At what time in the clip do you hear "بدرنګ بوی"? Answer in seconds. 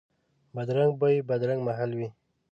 0.55-1.15